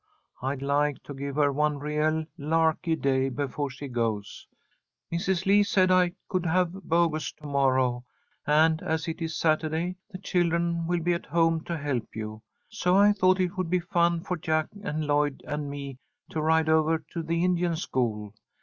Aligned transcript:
I'd 0.41 0.63
like 0.63 1.03
to 1.03 1.13
give 1.13 1.35
her 1.35 1.51
one 1.51 1.77
real 1.77 2.25
larky 2.35 2.95
day 2.95 3.29
before 3.29 3.69
she 3.69 3.87
goes. 3.87 4.47
Mrs. 5.13 5.45
Lee 5.45 5.61
said 5.61 5.89
that 5.89 5.95
I 5.95 6.13
could 6.27 6.43
have 6.47 6.71
Bogus 6.73 7.31
to 7.33 7.45
morrow, 7.45 8.03
and, 8.47 8.81
as 8.81 9.07
it 9.07 9.21
is 9.21 9.37
Saturday, 9.37 9.97
the 10.09 10.17
children 10.17 10.87
will 10.87 11.01
be 11.01 11.13
at 11.13 11.27
home 11.27 11.63
to 11.65 11.77
help 11.77 12.15
you. 12.15 12.41
So 12.67 12.95
I 12.97 13.11
thought 13.13 13.39
it 13.39 13.57
would 13.57 13.69
be 13.69 13.79
fun 13.79 14.21
for 14.21 14.37
Jack 14.37 14.69
and 14.81 15.05
Lloyd 15.05 15.43
and 15.47 15.69
me 15.69 15.99
to 16.31 16.41
ride 16.41 16.67
over 16.67 16.97
to 17.13 17.21
the 17.21 17.43
Indian 17.45 17.75
school. 17.75 18.33